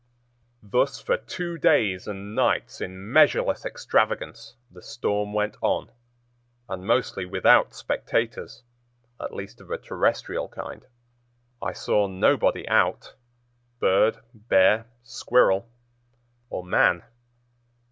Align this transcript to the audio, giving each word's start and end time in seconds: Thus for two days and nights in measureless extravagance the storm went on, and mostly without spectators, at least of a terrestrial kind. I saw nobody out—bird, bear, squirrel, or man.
Thus 0.63 0.99
for 0.99 1.15
two 1.15 1.59
days 1.59 2.07
and 2.07 2.33
nights 2.33 2.81
in 2.81 3.11
measureless 3.11 3.63
extravagance 3.67 4.55
the 4.71 4.81
storm 4.81 5.31
went 5.31 5.57
on, 5.61 5.91
and 6.67 6.83
mostly 6.87 7.23
without 7.23 7.75
spectators, 7.75 8.63
at 9.21 9.31
least 9.31 9.61
of 9.61 9.69
a 9.69 9.77
terrestrial 9.77 10.49
kind. 10.49 10.87
I 11.61 11.73
saw 11.73 12.07
nobody 12.07 12.67
out—bird, 12.67 14.17
bear, 14.33 14.87
squirrel, 15.03 15.69
or 16.49 16.63
man. 16.63 17.03